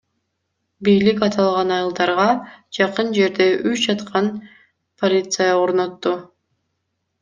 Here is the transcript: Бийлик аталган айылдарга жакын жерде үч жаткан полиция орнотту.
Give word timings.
Бийлик 0.87 1.21
аталган 1.27 1.75
айылдарга 1.75 2.27
жакын 2.79 3.13
жерде 3.21 3.49
үч 3.75 3.87
жаткан 3.87 4.35
полиция 5.05 5.55
орнотту. 5.65 6.21